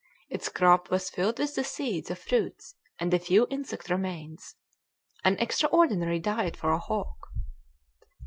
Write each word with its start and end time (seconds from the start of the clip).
Its 0.31 0.49
crop 0.49 0.89
was 0.89 1.11
filled 1.11 1.37
with 1.37 1.53
the 1.53 1.63
seeds 1.63 2.09
of 2.09 2.17
fruits 2.17 2.73
and 2.97 3.13
a 3.13 3.19
few 3.19 3.45
insect 3.51 3.87
remains; 3.87 4.55
an 5.23 5.37
extraordinary 5.37 6.17
diet 6.17 6.57
for 6.57 6.71
a 6.71 6.79
hawk. 6.79 7.27